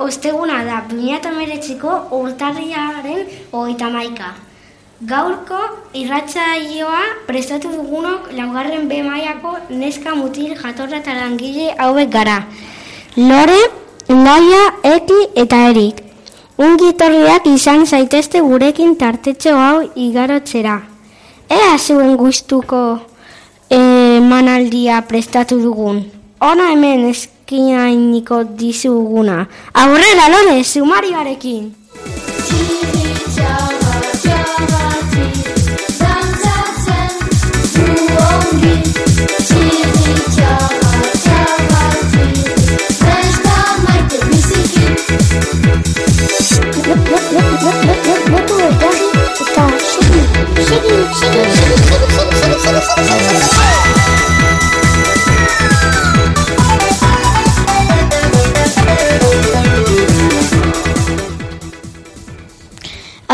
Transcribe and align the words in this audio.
osteguna 0.00 0.64
da, 0.64 0.82
2008ko 0.90 1.98
urtarriaren 2.18 3.26
hogeita 3.52 3.90
maika. 3.90 4.34
Gaurko 5.04 5.58
irratsaioa 5.92 7.00
prestatu 7.26 7.68
dugunok 7.72 8.30
laugarren 8.32 8.88
B 8.88 9.02
mailako 9.02 9.56
neska 9.70 10.14
mutil 10.14 10.54
jatorra 10.54 11.02
eta 11.02 11.14
langile 11.18 11.74
hauek 11.78 12.10
gara. 12.10 12.38
Lore, 13.16 13.60
Naia, 14.08 14.62
Eki 14.82 15.20
eta 15.34 15.68
Erik. 15.70 16.00
Ungi 16.58 16.92
etorriak 16.92 17.46
izan 17.50 17.86
zaitezte 17.86 18.40
gurekin 18.40 18.94
tartetxo 18.96 19.56
hau 19.58 19.82
igarotzera. 19.96 20.80
Ea 21.50 21.78
zuen 21.78 22.16
gustuko 22.16 23.00
emanaldia 23.70 25.00
prestatu 25.08 25.58
dugun. 25.62 26.04
Ona 26.40 26.70
hemen 26.72 27.08
eskinainiko 27.44 28.44
dizuguna. 28.44 29.46
Aurrera 29.74 30.28
lore, 30.32 30.64
sumarioarekin! 30.64 31.74
Segi, 50.64 50.96
segi. 51.20 51.54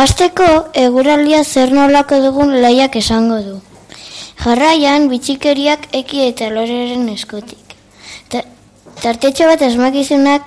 Azteko 0.00 0.44
eguraldia 0.80 1.38
zer 1.44 1.72
nolako 1.76 2.18
dugun 2.24 2.54
laiak 2.62 2.94
esango 2.96 3.40
du. 3.44 3.56
Jarraian 4.40 5.08
bitxikeriak 5.10 5.82
eki 5.98 6.22
eta 6.26 6.46
loreren 6.54 7.02
eskutik. 7.12 7.74
Ta, 8.32 8.40
tartetxo 9.02 9.48
bat 9.50 9.64
asmakizunak 9.66 10.46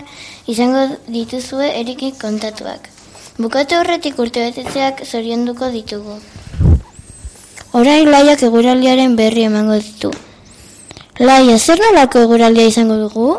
izango 0.53 0.87
dituzue 1.17 1.69
erikik 1.81 2.17
kontatuak. 2.23 2.89
Bukatu 3.37 3.77
horretik 3.81 4.17
urte 4.25 4.47
betetzeak 4.47 5.05
zorionduko 5.05 5.69
ditugu. 5.75 6.17
Orain 7.77 8.09
laiak 8.09 8.41
eguraldiaren 8.49 9.13
berri 9.21 9.45
emango 9.51 9.77
ditu. 9.77 10.09
Laia, 11.19 11.59
zer 11.59 11.85
nolako 11.85 12.25
eguraldia 12.25 12.73
izango 12.73 12.97
dugu? 13.05 13.29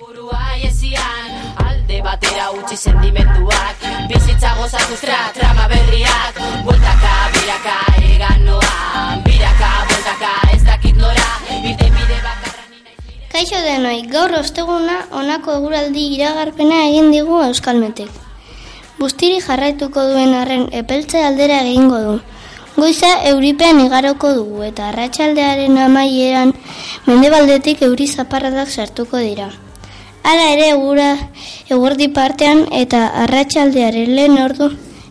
burua 0.00 0.42
ezian 0.58 1.54
Alde 1.68 2.02
batera 2.02 2.50
utzi 2.58 2.76
sentimenduak 2.76 3.81
Bizitza 4.08 4.50
gozatu 4.58 4.96
tra, 5.00 5.18
trama 5.34 5.68
berriak 5.70 6.38
Bueltaka, 6.66 7.12
biraka, 7.34 7.76
egan 8.02 8.44
noa 8.46 9.20
Biraka, 9.24 9.70
bueltaka, 9.90 10.32
ez 10.54 10.62
dakit 10.66 10.96
nora 10.98 11.28
Irte 11.52 11.86
bide 11.94 12.18
bakarra 12.24 12.64
ni 12.70 12.82
naiz 12.82 12.98
Kaixo 13.32 13.62
denoi, 13.62 14.02
gaur 14.10 14.34
osteguna 14.40 14.98
honako 15.12 15.54
eguraldi 15.60 16.08
iragarpena 16.16 16.82
egin 16.88 17.10
digu 17.14 17.38
Euskalmetek. 17.46 18.10
Bustiri 18.98 19.40
jarraituko 19.40 20.08
duen 20.10 20.34
arren 20.34 20.68
epeltze 20.82 21.22
aldera 21.24 21.62
egingo 21.62 22.04
du. 22.06 22.20
Goiza 22.76 23.10
euripean 23.30 23.80
igaroko 23.86 24.32
dugu 24.34 24.62
eta 24.66 24.88
arratsaldearen 24.90 25.78
amaieran 25.86 26.54
mendebaldetik 27.06 27.82
euri 27.88 28.08
zaparradak 28.08 28.70
sartuko 28.70 29.22
dira. 29.22 29.52
Hala 30.22 30.52
ere 30.54 30.68
egura 30.70 31.06
eguerdi 31.66 32.06
partean 32.14 32.60
eta 32.80 32.98
arratsaldearen 33.24 34.12
lehen 34.16 34.36
ordu 34.38 34.68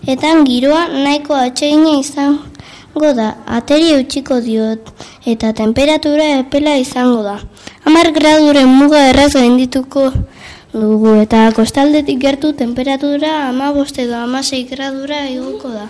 etan 0.07 0.45
giroa 0.47 0.85
nahiko 0.87 1.35
atsegina 1.35 1.97
izango 1.99 3.11
da. 3.17 3.35
Ateri 3.57 3.89
eutxiko 3.97 4.39
diot 4.45 4.87
eta 5.33 5.51
temperatura 5.51 6.29
epela 6.39 6.77
izango 6.79 7.25
da. 7.27 7.35
Hamar 7.83 8.11
graduren 8.15 8.71
muga 8.71 9.03
erraz 9.09 9.33
gaindituko 9.33 10.13
dugu 10.71 11.17
eta 11.25 11.43
kostaldetik 11.59 12.19
gertu 12.23 12.53
temperatura 12.53 13.49
ama 13.49 13.73
edo 13.97 14.15
amasei 14.15 14.63
gradura 14.63 15.27
igoko 15.29 15.69
da. 15.75 15.89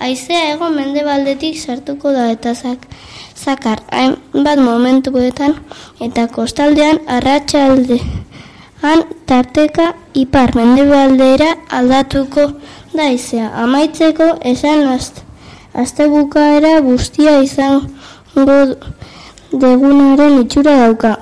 Aizea 0.00 0.54
ego 0.54 0.70
mendebaldetik 0.70 1.60
sartuko 1.60 2.10
da 2.10 2.30
eta 2.32 2.54
zak, 2.54 2.88
zakar 3.36 3.82
hainbat 3.90 4.58
momentuetan 4.58 5.54
eta 6.00 6.26
kostaldean 6.26 6.98
arratsaldean 8.82 9.04
tarteka 9.26 9.94
ipar 10.14 10.54
mendebaldera 10.54 11.54
aldatuko 11.70 12.52
da 12.94 13.10
izea. 13.10 13.50
Amaitzeko 13.54 14.38
esan 14.44 14.86
azt, 14.88 15.22
azte 15.74 16.08
bukaera 16.08 16.80
guztia 16.80 17.42
izango 17.42 18.76
degunaren 19.52 20.40
itxura 20.42 20.76
dauka. 20.76 21.16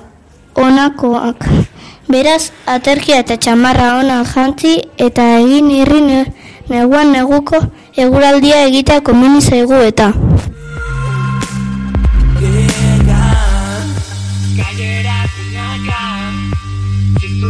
Onakoak. 0.55 1.45
Beraz, 2.09 2.51
aterkia 2.65 3.19
eta 3.19 3.37
txamarra 3.37 3.99
onan 3.99 4.25
jantzi 4.25 4.81
eta 4.97 5.23
egin 5.39 5.71
irri 5.71 6.01
ne, 6.01 6.25
neguan 6.67 7.11
neguko 7.11 7.61
eguraldia 7.95 8.65
egitea 8.67 9.01
komeni 9.01 9.41
zaigu 9.41 9.79
eta. 9.87 10.11
Gainera 14.57 15.21
It's 17.13 17.41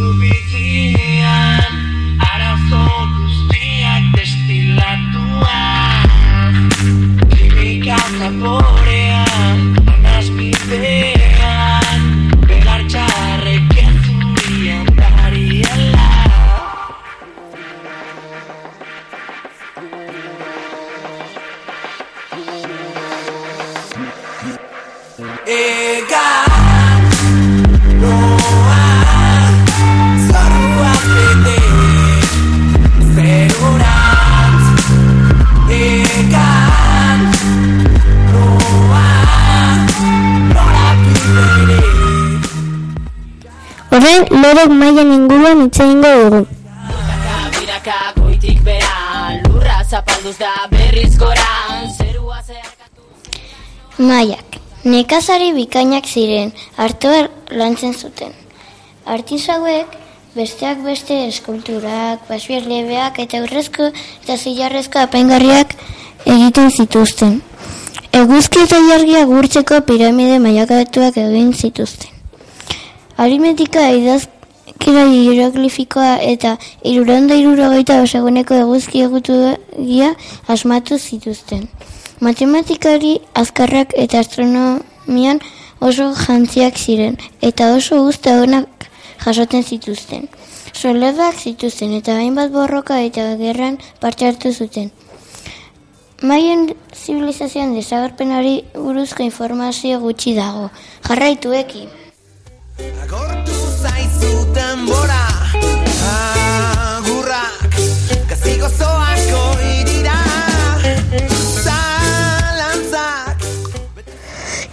Lorek 44.52 44.72
mailan 44.76 45.10
inguruan 45.14 45.60
hitz 45.64 45.78
egingo 45.80 46.08
dugu. 46.22 46.38
Biraka, 46.86 47.36
biraka, 47.54 47.94
goitik 48.16 48.58
beran 48.66 49.38
Lurra 49.46 49.78
zapalduz 49.88 50.34
da 50.40 50.50
berriz 50.72 51.14
goran 51.22 51.86
Zerua 51.94 52.36
zeharkatu 52.42 54.04
Maiak. 54.08 54.58
Nekazari 54.84 55.54
bikainak 55.56 56.04
ziren, 56.04 56.52
hartoer 56.76 57.30
lantzen 57.60 57.94
zuten. 57.94 58.34
Artisauek 59.14 59.96
besteak 60.34 60.84
beste 60.84 61.16
eskulturak, 61.30 62.28
basbierlebeak 62.28 63.22
eta 63.24 63.40
urrezko 63.46 63.88
eta 63.94 64.36
zilarrezko 64.36 65.00
apaingarriak 65.06 65.72
egiten 66.26 66.68
zituzten. 66.76 67.40
Eguzki 68.20 68.66
eta 68.68 68.84
jargia 68.90 69.24
gurtzeko 69.32 69.80
piramide 69.88 70.36
mailakatuak 70.44 71.16
egin 71.24 71.56
zituzten. 71.56 72.12
Arimetika 73.22 73.88
idaz, 73.96 74.26
euskera 74.82 75.06
hieroglifikoa 75.06 76.16
eta 76.18 76.56
irurondo 76.82 77.34
irurogeita 77.38 78.00
oseguneko 78.02 78.54
eguzki 78.54 79.02
egutugia 79.06 80.08
asmatu 80.48 80.98
zituzten. 80.98 81.68
Matematikari 82.20 83.20
azkarrak 83.34 83.94
eta 83.96 84.18
astronomian 84.18 85.38
oso 85.80 86.12
jantziak 86.14 86.76
ziren, 86.76 87.16
eta 87.40 87.70
oso 87.76 88.02
guzta 88.02 88.42
onak 88.42 88.88
jasoten 89.24 89.62
zituzten. 89.62 90.28
Soldadak 90.72 91.38
zituzten 91.38 91.94
eta 91.94 92.18
hainbat 92.18 92.50
borroka 92.50 92.98
eta 92.98 93.36
gerran 93.36 93.78
parte 94.00 94.26
hartu 94.26 94.52
zuten. 94.52 94.90
Maien 96.22 96.74
zibilizazioan 96.94 97.74
desagerpenari 97.74 98.64
buruzko 98.74 99.22
informazio 99.22 100.00
gutxi 100.00 100.34
dago. 100.34 100.70
Jarraitu 101.06 101.52
eki. 101.52 101.86
Agortu 103.02 103.51
denbora 104.82 105.22
Agurrak 106.96 107.74
Gazigo 108.28 108.68
zoako 108.78 109.42
irira 109.78 110.18
Zalantzak 111.64 113.38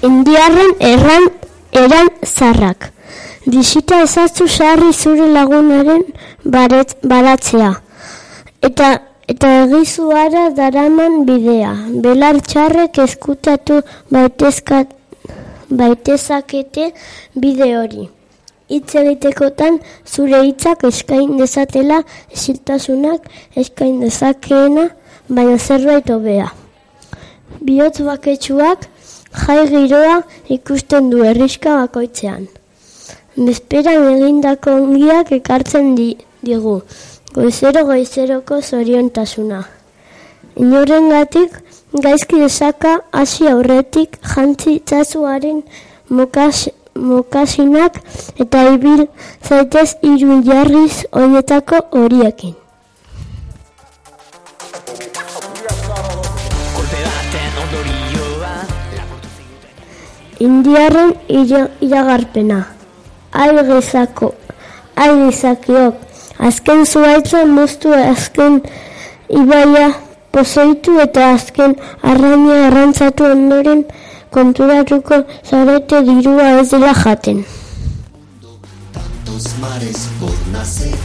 Indiarren 0.01 0.71
erran 0.79 1.29
eran 1.71 2.07
zarrak. 2.25 2.91
Disita 3.45 4.01
ezaztu 4.05 4.47
sarri 4.47 4.91
zure 4.93 5.27
lagunaren 5.33 6.03
baret, 6.43 6.95
baratzea. 7.03 7.71
Eta 8.61 8.87
eta 9.31 9.49
egizuara 9.63 10.49
daraman 10.57 11.25
bidea. 11.29 11.73
Belar 12.05 12.41
txarrek 12.51 13.01
eskutatu 13.05 13.81
baitezka, 14.09 14.85
baitezakete 15.69 16.93
bide 17.35 17.75
hori. 17.77 18.09
Hitz 18.69 18.95
egitekotan 19.01 19.79
zure 20.05 20.43
hitzak 20.45 20.83
eskain 20.89 21.37
dezatela 21.39 22.03
esiltasunak 22.35 23.25
eskain 23.57 23.99
dezakeena, 24.03 24.89
baina 25.29 25.57
zerbait 25.57 26.09
hobea. 26.13 26.51
Bihotz 27.65 27.99
baketsuak 28.05 28.85
jai 29.45 29.65
giroa 29.73 30.21
ikusten 30.57 31.09
du 31.09 31.23
herriska 31.25 31.75
bakoitzean. 31.81 32.47
Bezperan 33.37 34.05
egindako 34.13 34.77
ongiak 34.83 35.31
ekartzen 35.39 35.95
di, 35.97 36.09
digu, 36.45 36.79
goizero 37.33 37.85
goizeroko 37.89 38.61
zoriontasuna. 38.61 39.63
Inorengatik 40.59 41.55
gaizki 42.05 42.41
esaka 42.45 42.99
hasi 43.11 43.47
aurretik 43.49 44.17
jantzi 44.33 44.75
itzazuaren 44.79 45.63
mokas, 46.09 46.67
mokasinak 47.07 47.93
eta 48.45 48.63
ibil 48.75 49.01
zaitez 49.47 49.89
hiru 50.03 50.41
jarriz 50.49 50.95
horietako 51.11 51.77
horiekin. 51.99 52.55
Indiarren 60.39 61.13
ira- 61.27 61.69
iragarpena. 61.81 62.59
Ai 63.31 63.49
gezako, 63.67 64.33
ai 64.95 65.09
gezakiok, 65.19 65.95
azken 66.47 66.85
zuaitza 66.85 67.43
moztu 67.45 67.91
azken 67.93 68.61
ibaia 69.29 69.89
pozoitu 70.31 70.95
eta 71.03 71.33
azken 71.35 71.75
arraina 72.01 72.55
arrantzatu 72.67 73.23
ondoren 73.33 73.83
konturatuko 74.31 75.23
zarete 75.49 76.01
dirua 76.01 76.59
ez 76.59 76.69
dela 76.71 76.93
jaten. 76.93 77.45
tantos 78.93 79.57
mares 79.61 80.07
por 80.19 80.35
nacer, 80.51 80.95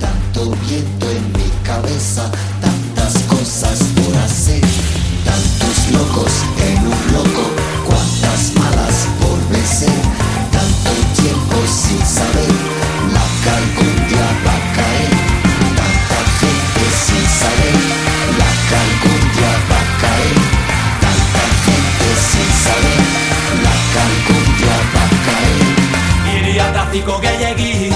tanto 0.00 0.50
viento 0.66 1.10
en 1.10 1.24
mi 1.32 1.50
cabeza, 1.64 2.30
tantas 2.60 3.22
cosas 3.24 3.78
por 3.94 4.16
hacer, 4.16 4.60
tantos 5.24 5.76
locos 5.92 6.32
en 6.68 6.78
un 6.78 7.12
loco, 7.12 7.44
cuantas 7.86 8.54
malas 8.54 9.06
por 9.20 9.38
vencer, 9.52 10.00
tanto 10.50 10.90
tiempo 11.20 11.56
sin 11.66 12.06
saber, 12.06 12.33
trafiko 26.94 27.20
gehiegi 27.20 27.92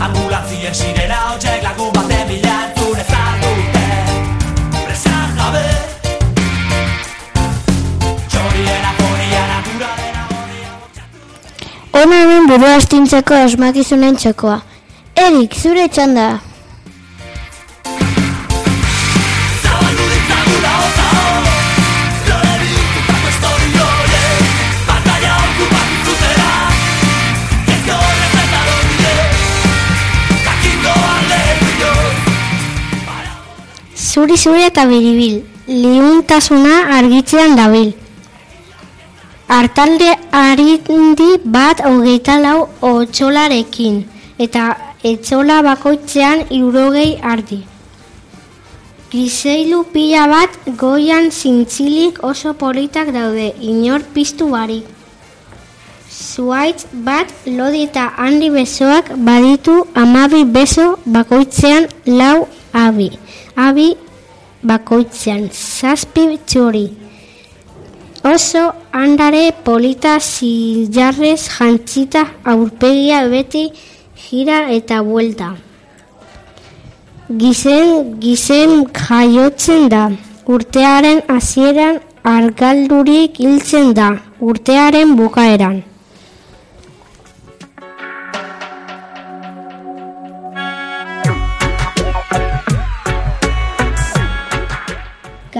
Ambulantzien 0.00 0.74
sirena 0.74 1.16
hotxek 1.28 1.62
lagun 1.64 1.92
baten 1.94 2.26
bila 2.28 2.56
entzun 2.66 2.98
ezagute 3.00 3.84
Presan 4.84 5.32
jabe 5.38 5.62
Txorien 8.28 8.84
aforia 8.90 9.42
naturalena 9.54 10.28
Hona 11.96 12.22
hemen 12.22 12.48
buru 12.52 12.68
astintzeko 12.76 13.34
asmakizunen 13.46 14.16
txokoa. 14.20 14.60
Erik, 15.16 15.56
zure 15.56 15.88
txanda. 15.88 16.51
Zuri 34.12 34.36
zuri 34.36 34.60
eta 34.68 34.82
biribil, 34.84 35.38
liuntasuna 35.66 36.72
argitzean 36.98 37.54
dabil. 37.56 37.94
Artalde 39.48 40.10
arindi 40.40 41.28
bat 41.54 41.80
hogeita 41.80 42.34
lau 42.42 42.58
otxolarekin, 42.88 44.02
eta 44.36 44.64
etxola 45.12 45.62
bakoitzean 45.64 46.44
irurogei 46.58 47.14
ardi. 47.34 47.62
Griseilu 49.14 49.80
pila 49.94 50.26
bat 50.28 50.60
goian 50.84 51.30
zintzilik 51.30 52.20
oso 52.32 52.52
politak 52.52 53.14
daude, 53.16 53.54
inor 53.72 54.04
piztu 54.12 54.50
barik. 54.52 54.84
Zuaitz 56.22 56.86
bat 57.06 57.28
lodi 57.58 57.82
eta 57.88 58.04
handi 58.22 58.48
besoak 58.56 59.06
baditu 59.26 59.74
amabi 60.02 60.42
beso 60.56 60.86
bakoitzean 61.14 61.88
lau 62.18 62.38
abi. 62.84 63.08
Abi 63.66 63.88
bakoitzean 64.70 65.42
zazpi 65.50 66.24
txori. 66.46 66.86
Oso 68.34 68.64
handare 68.98 69.44
polita 69.66 70.14
zilarrez 70.20 71.42
jantzita 71.56 72.22
aurpegia 72.52 73.20
beti 73.34 73.64
gira 74.24 74.58
eta 74.78 75.02
buelta. 75.02 75.48
Gizen, 77.40 77.88
gizen 78.22 78.72
jaiotzen 79.04 79.88
da. 79.94 80.04
Urtearen 80.54 81.22
hasieran 81.34 81.98
argaldurik 82.36 83.40
hiltzen 83.42 83.96
da. 83.98 84.10
Urtearen 84.50 85.16
bukaeran. 85.18 85.82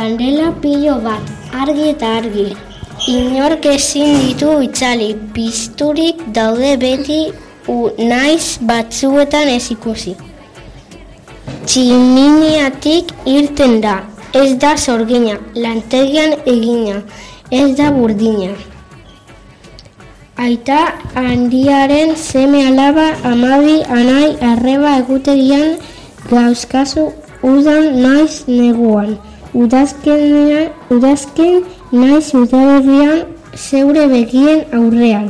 Kandela 0.03 0.51
pilo 0.63 0.95
bat, 0.99 1.27
argi 1.63 1.85
eta 1.93 2.09
argi. 2.21 2.47
Inork 3.11 3.69
ezin 3.73 4.17
ditu 4.23 4.49
itzali, 4.67 5.13
pizturik 5.35 6.25
daude 6.39 6.73
beti 6.85 7.19
u 7.75 7.77
naiz 8.11 8.59
batzuetan 8.71 9.53
ez 9.53 9.71
ikusi. 9.77 10.17
Tximiniatik 11.69 13.15
irten 13.37 13.79
da, 13.87 13.95
ez 14.43 14.51
da 14.67 14.75
sorgina, 14.87 15.39
lantegian 15.55 16.35
egina, 16.57 16.99
ez 17.63 17.71
da 17.79 17.95
burdina. 17.95 18.53
Aita 20.47 20.85
handiaren 21.15 22.17
seme 22.29 22.67
alaba 22.75 23.11
amabi 23.37 23.83
anai 24.03 24.31
arreba 24.53 24.99
egutegian 25.05 25.77
gauzkazu 26.33 27.13
udan 27.57 27.93
naiz 28.03 28.49
neguan. 28.49 29.21
Udazkenean, 29.53 30.71
udazken 30.89 31.65
naiz 31.93 32.33
udaberrian 32.33 33.19
zeure 33.53 34.07
begien 34.09 34.63
aurrean. 34.73 35.27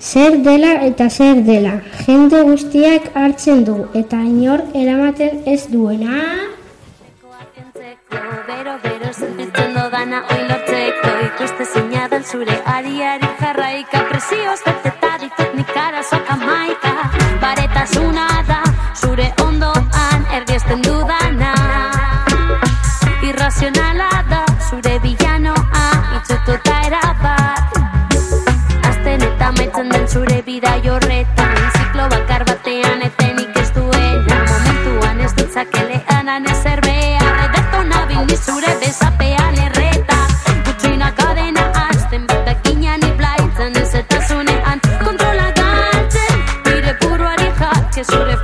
Zer 0.00 0.40
dela 0.42 0.72
eta 0.88 1.06
zer 1.08 1.44
dela, 1.46 1.76
jende 2.06 2.40
guztiak 2.48 3.06
hartzen 3.14 3.62
du 3.68 3.76
eta 3.94 4.18
inor 4.32 4.64
eramaten 4.74 5.42
ez 5.46 5.62
duena. 5.70 6.18
Bero, 8.50 8.74
bero, 8.82 9.12
sentitzen 9.12 9.74
dodana 9.74 10.24
oi 10.34 10.40
Ikuste 11.30 11.64
zinadan 11.64 12.24
zure 12.24 12.56
ariari 12.74 13.30
jarraika 13.40 14.02
Presioz 14.10 14.60
beteta 14.66 15.16
ditut 15.22 15.54
nik 15.54 15.76
arazoak 15.86 16.30
Irrazionala 23.60 24.08
da 24.30 24.44
zure 24.70 24.92
bilanoa 25.02 25.82
itxututa 26.16 26.76
erabat 26.86 27.74
Azten 28.88 29.24
eta 29.26 29.48
amaitzen 29.48 29.90
den 29.92 30.06
zure 30.08 30.38
bida 30.46 30.72
jorretan 30.86 31.58
Ziklo 31.74 32.06
bakar 32.14 32.46
batean 32.48 33.04
etenik 33.08 33.58
ez 33.62 33.66
duena 33.76 34.38
Momentuan 34.52 35.20
ez 35.26 35.32
ditzakelean 35.40 36.32
anezer 36.36 36.80
behar 36.86 37.42
Ederto 37.48 37.82
nabil 37.92 38.24
ni 38.30 38.38
zure 38.38 38.72
besapean 38.84 39.58
erreta 39.66 40.20
Gutxina 40.68 41.10
kadena 41.20 41.66
azten 41.82 42.24
batakinan 42.32 43.04
iblaitzen 43.10 43.76
ez 43.82 43.90
eta 44.04 44.22
zunean 44.28 44.80
Kontrola 45.04 45.50
galtzen, 45.60 46.46
nire 46.70 46.96
buruari 47.04 47.52
jake 47.60 48.08
zure 48.08 48.40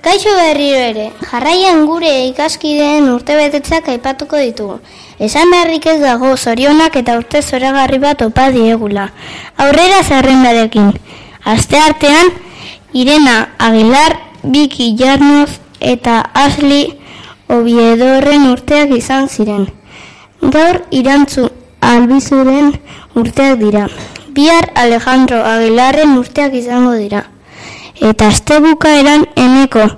Kaixo 0.00 0.30
berriro 0.36 0.78
ere, 0.78 1.10
jarraian 1.30 1.84
gure 1.86 2.12
ikaskideen 2.28 3.10
urtebetetzeak 3.10 3.88
aipatuko 3.88 4.38
ditugu. 4.38 4.78
Esan 5.18 5.50
beharrik 5.50 5.86
ez 5.90 5.98
dago 6.00 6.36
zorionak 6.36 6.96
eta 6.96 7.16
urte 7.18 7.42
zoragarri 7.42 7.98
bat 7.98 8.22
opa 8.22 8.50
diegula. 8.54 9.08
Aurrera 9.56 10.02
zerrendarekin. 10.04 10.92
Aste 11.44 11.78
artean, 11.78 12.30
Irena 12.92 13.48
Aguilar, 13.58 14.14
Biki 14.42 14.94
Jarnoz 14.98 15.50
eta 15.80 16.20
Asli 16.34 16.98
Obiedorren 17.48 18.46
urteak 18.52 18.92
izan 18.94 19.28
ziren. 19.28 19.66
Gaur 20.40 20.82
irantzu 20.90 21.48
albizuren 21.80 22.74
urteak 23.16 23.58
dira. 23.58 23.88
Bihar 24.36 24.70
Alejandro 24.74 25.40
Aguilarren 25.42 26.14
urteak 26.18 26.54
izango 26.54 26.92
dira. 26.94 27.24
Eta 27.98 28.28
aste 28.28 28.60
bukaeran 28.62 29.26
eneko 29.34 29.88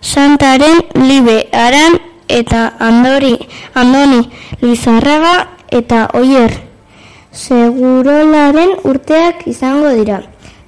Santaren 0.00 0.82
Libe 0.94 1.46
Aran 1.52 2.00
eta 2.28 2.74
Andori 2.78 3.36
Andoni 3.74 4.22
Lizarraga 4.60 5.48
eta 5.70 6.08
Oier 6.14 6.64
Segurolaren 7.34 8.76
urteak 8.86 9.42
izango 9.50 9.90
dira. 9.98 10.20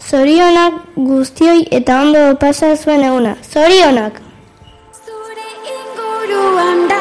Zorionak 0.03 0.81
guztioi 0.97 1.61
eta 1.71 2.01
ondo 2.03 2.23
pasa 2.43 2.75
zuen 2.77 3.05
eguna. 3.07 3.37
Zorionak! 3.53 4.19
Inguruan 5.77 6.89
da 6.91 6.99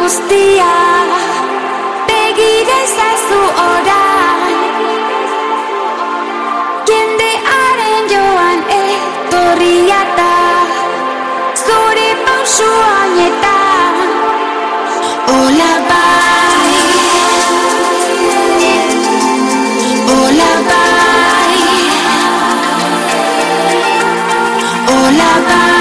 guztia 0.00 0.72
Begire 2.08 2.78
ezazu 2.86 3.40
orain 3.64 4.58
Jendearen 6.90 8.10
joan 8.14 8.64
etorria 8.80 10.02
da 10.18 10.34
Zure 11.64 12.10
pausuan 12.26 13.18
eta 13.28 13.67
bye. 25.28 25.77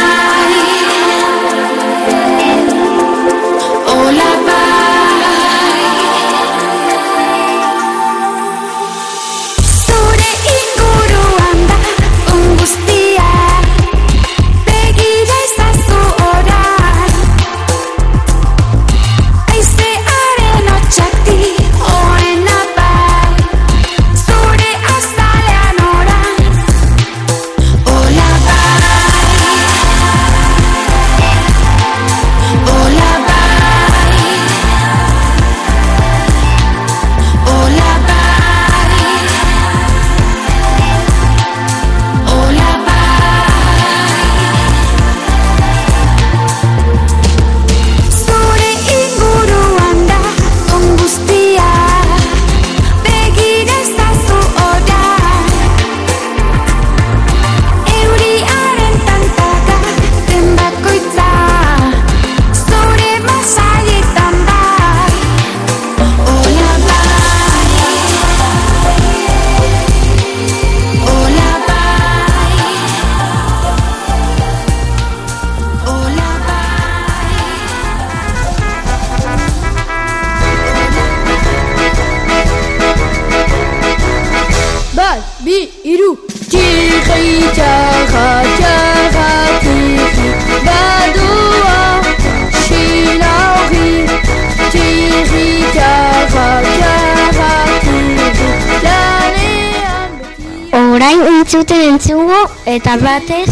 Eta 102.78 102.94
batez 103.02 103.50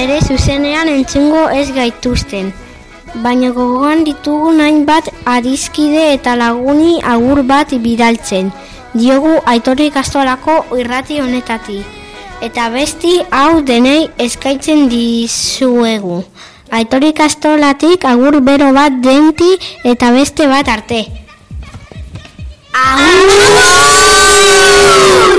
ere 0.00 0.20
zuzenean 0.22 0.88
entzungo 0.92 1.48
ez 1.50 1.66
gaituzten. 1.74 2.52
Baina 3.24 3.50
gogoan 3.56 4.04
ditugu 4.06 4.52
nain 4.54 4.84
bat 4.88 5.08
adizkide 5.36 6.02
eta 6.14 6.36
laguni 6.38 6.98
agur 7.14 7.42
bat 7.48 7.72
bidaltzen. 7.86 8.52
Diogu 8.94 9.32
aitorri 9.52 9.88
kastolako 9.90 10.58
irrati 10.78 11.18
honetati. 11.24 11.80
Eta 12.48 12.68
besti 12.74 13.16
hau 13.40 13.62
denei 13.70 14.10
eskaitzen 14.26 14.86
dizuegu. 14.92 16.20
Aitorri 16.70 17.14
kastolatik 17.16 18.04
agur 18.04 18.38
bero 18.50 18.70
bat 18.76 19.00
denti 19.02 19.56
eta 19.94 20.12
beste 20.12 20.46
bat 20.46 20.68
arte. 20.68 21.06
Txirri, 22.78 25.37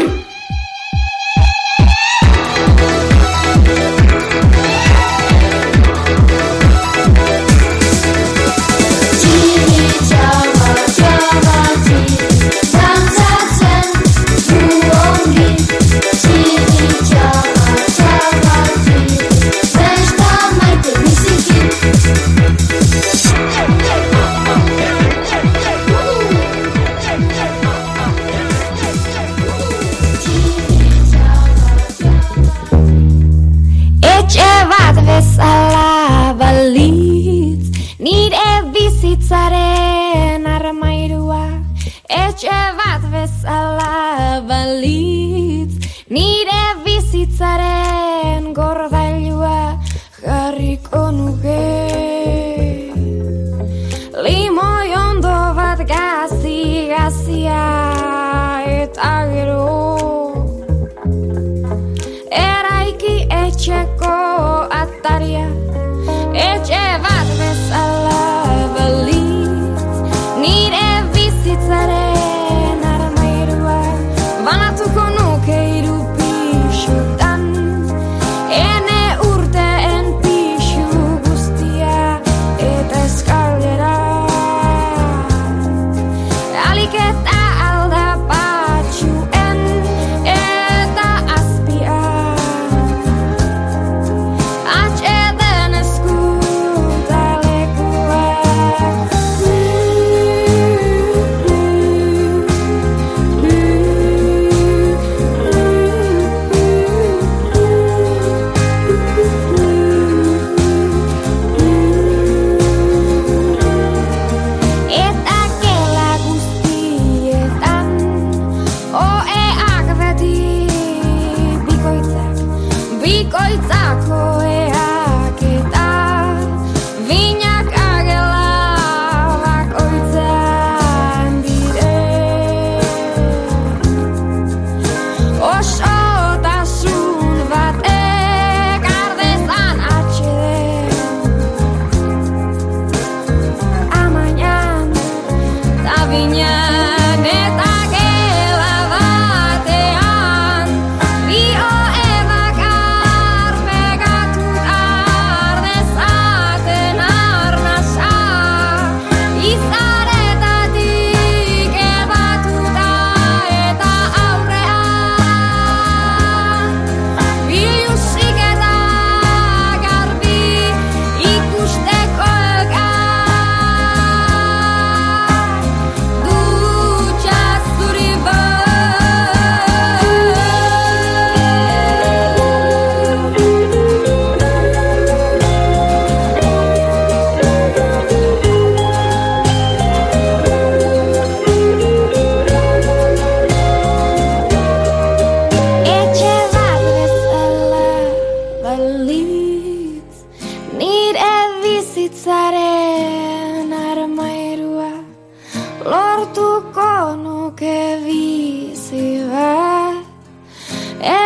llevar 34.29 34.93
de 34.93 35.01
vez 35.01 35.39
a 35.39 35.69
la 35.71 35.88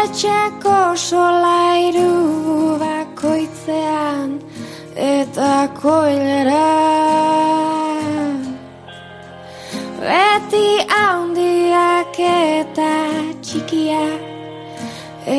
Etxeko 0.03 0.77
solairu 0.99 2.75
bakoitzean 2.81 4.33
Eta 4.99 5.51
koilera. 5.79 6.65
Beti 10.03 10.67
handiak 10.97 12.19
eta 12.19 12.91
txikiak 13.47 14.21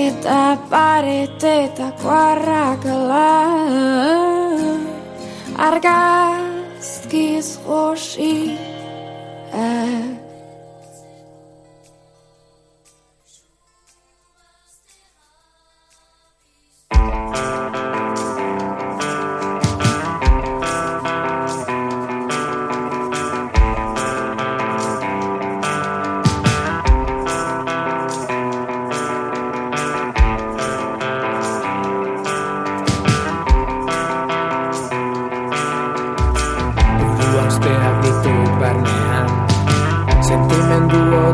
Eta 0.01 0.41
paretetako 0.73 2.17
arrakala 2.25 3.31
Argazkiz 5.69 7.49
josi 7.69 8.35
Buruazteak 9.53 10.24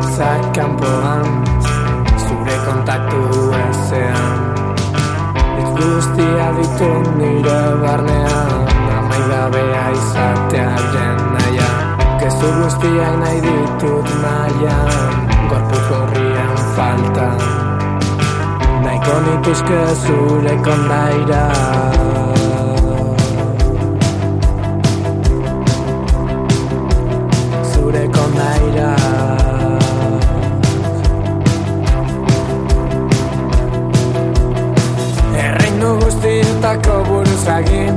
Sentimendu 0.01 0.11
hotzak 0.11 0.55
kanpoan 0.55 1.25
Zure 2.17 2.57
kontaktu 2.65 3.23
ezean. 3.69 4.33
Ez 5.61 5.71
guztia 5.77 6.49
ditut 6.57 7.07
nire 7.19 7.61
barnean 7.83 8.69
Amaigabea 8.97 9.85
izatearen 9.97 11.21
naia 11.35 11.71
Gezu 12.21 12.49
guztiak 12.61 13.15
nahi 13.21 13.41
ditut 13.45 14.09
nahian 14.23 15.29
Gorpuz 15.51 15.85
gorrian 15.91 16.57
faltan. 16.77 17.41
Nahiko 18.85 19.15
nituzke 19.27 19.81
zure 20.05 20.55
kondaira. 20.65 21.45
Zure 27.73 28.05
kondaira 28.15 29.00
buruzagin 37.41 37.95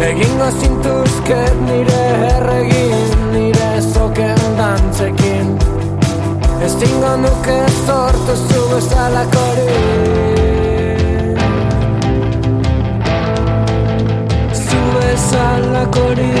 Egingo 0.00 0.50
zintuzket 0.60 1.54
nire 1.66 2.02
erregin 2.36 3.32
Nire 3.32 3.80
zoken 3.92 4.38
dantzekin. 4.58 5.58
Ez 6.64 6.74
tingo 6.74 7.16
nuke 7.16 7.58
sortu 7.86 8.36
zu 8.36 8.60
bezalakori 8.70 9.68
Zu 14.52 14.80
bezalakori 14.94 16.32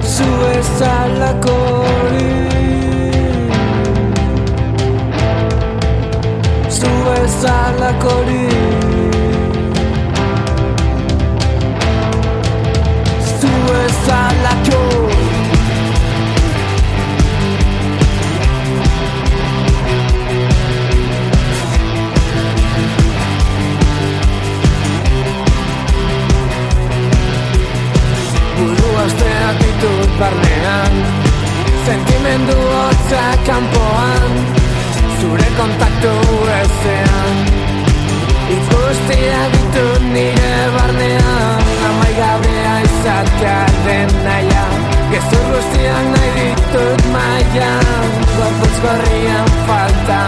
Zu 0.00 0.24
bezalakori 0.40 1.71
Zu 7.42 7.48
bezalakorik 7.48 8.54
Zu 13.40 13.50
bezalako 13.66 14.82
Buru 28.54 28.88
asteak 29.02 29.56
ditut 29.58 30.10
barnean 30.14 30.94
Sentimendu 31.86 32.54
hotza 32.54 33.26
kanpoan 33.42 34.61
Zure 35.22 35.50
kontaktu 35.56 36.12
ezean. 36.58 37.36
Ikustia 38.52 39.42
ditut 39.52 40.02
nire 40.12 40.54
barnean 40.74 41.60
Amai 41.88 42.12
gabea 42.16 42.72
izatea 42.86 43.60
den 43.86 44.10
naia 44.24 44.64
Gezur 45.12 45.46
guztiak 45.52 46.08
nahi 46.14 46.32
ditut 46.38 47.06
maian 47.14 48.10
Gorputz 48.34 48.82
gorrian 48.84 49.54
falta 49.70 50.20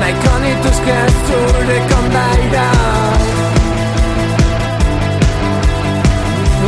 Nahiko 0.00 0.34
nituzke 0.46 0.98
zure 1.28 1.78
kondaira 1.92 2.66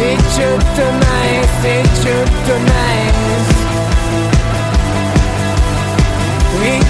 Itxutu 0.05 0.87
naiz, 1.01 1.59
itxutu 1.75 2.62
naiz 2.68 3.54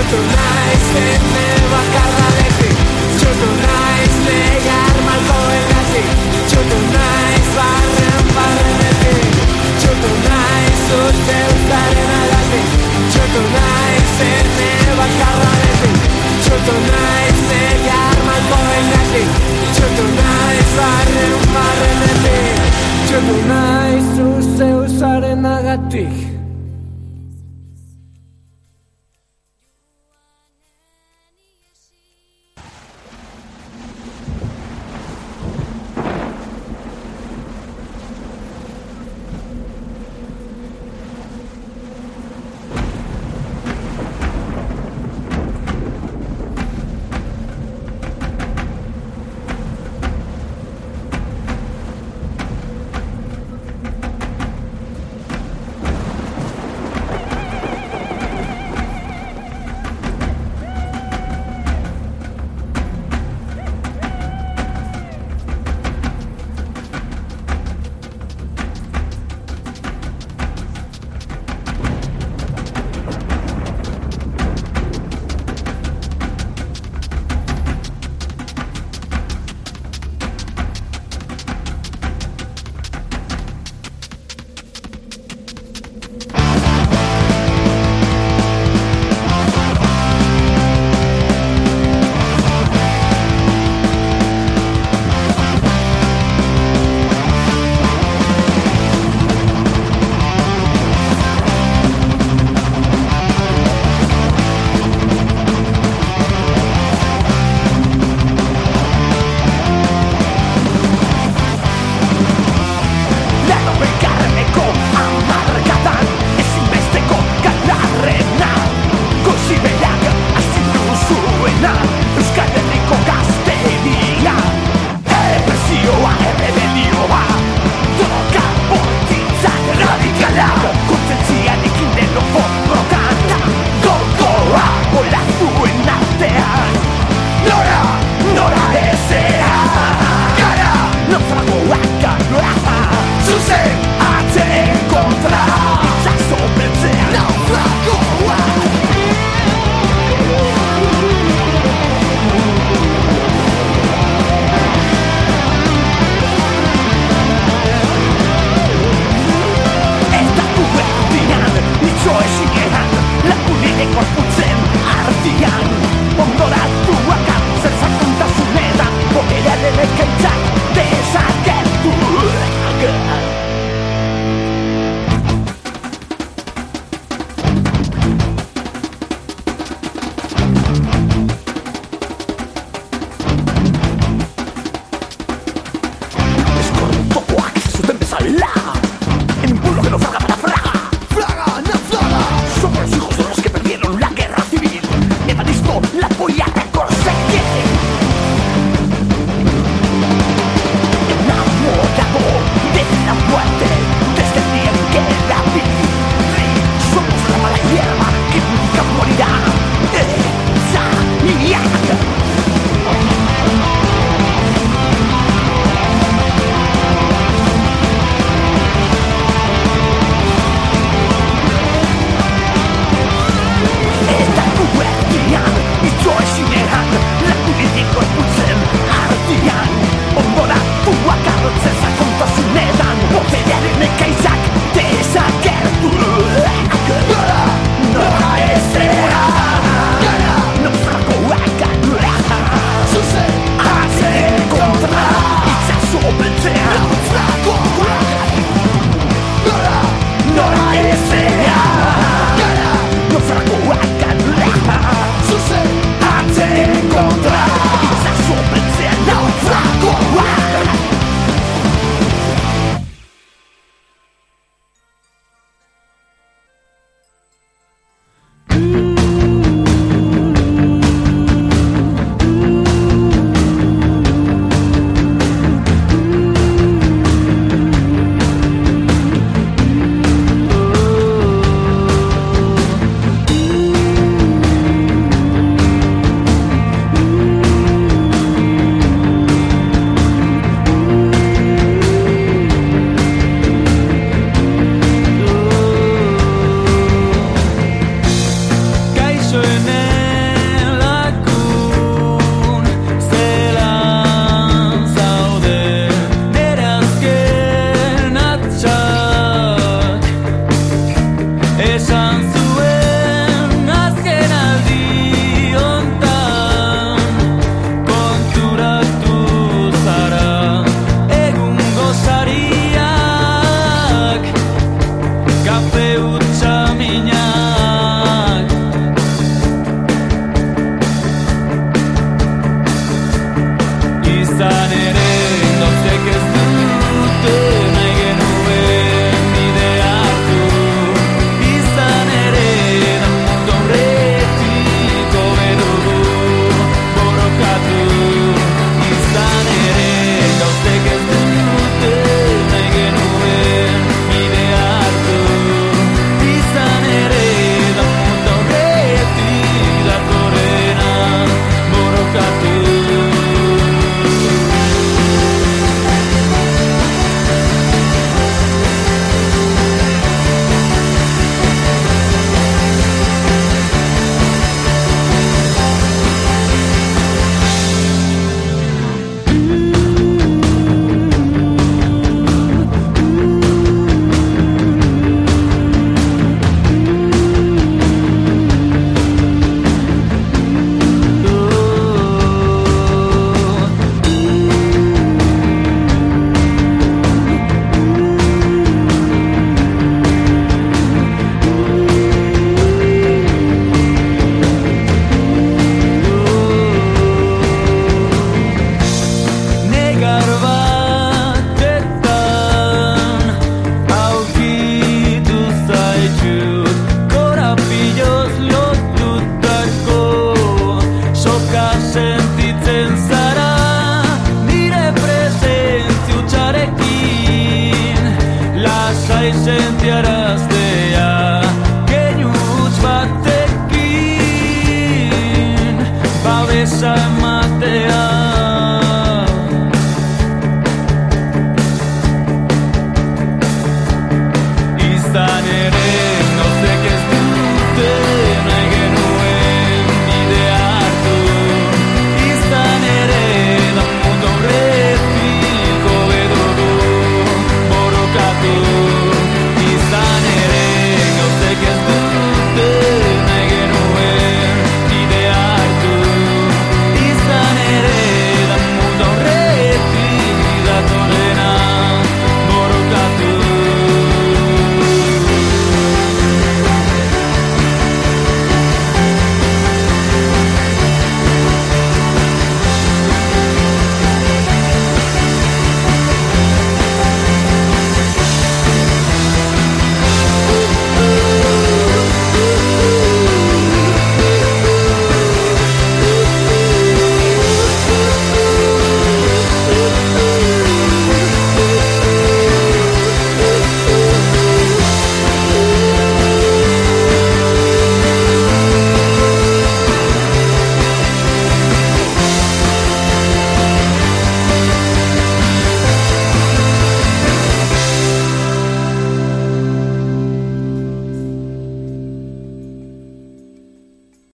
Itxutu 0.00 0.20
naiz, 0.32 0.86
ene 0.96 1.14
bakardadetik 1.20 1.59